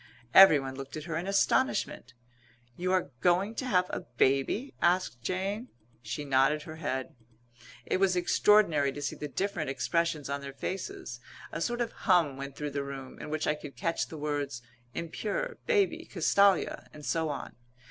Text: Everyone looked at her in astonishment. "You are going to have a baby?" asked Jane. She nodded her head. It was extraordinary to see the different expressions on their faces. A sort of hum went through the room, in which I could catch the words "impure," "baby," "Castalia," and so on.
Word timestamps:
Everyone 0.33 0.73
looked 0.73 0.97
at 0.97 1.03
her 1.03 1.15
in 1.15 1.27
astonishment. 1.27 2.13
"You 2.75 2.91
are 2.91 3.11
going 3.21 3.53
to 3.53 3.67
have 3.67 3.85
a 3.91 3.99
baby?" 4.17 4.73
asked 4.81 5.21
Jane. 5.21 5.67
She 6.01 6.25
nodded 6.25 6.63
her 6.63 6.77
head. 6.77 7.13
It 7.85 7.97
was 7.99 8.15
extraordinary 8.15 8.91
to 8.93 9.01
see 9.03 9.15
the 9.15 9.27
different 9.27 9.69
expressions 9.69 10.27
on 10.27 10.41
their 10.41 10.53
faces. 10.53 11.19
A 11.51 11.61
sort 11.61 11.81
of 11.81 11.91
hum 11.91 12.35
went 12.35 12.55
through 12.55 12.71
the 12.71 12.83
room, 12.83 13.19
in 13.19 13.29
which 13.29 13.45
I 13.45 13.53
could 13.53 13.75
catch 13.75 14.07
the 14.07 14.17
words 14.17 14.63
"impure," 14.95 15.57
"baby," 15.67 16.09
"Castalia," 16.11 16.89
and 16.91 17.05
so 17.05 17.29
on. 17.29 17.55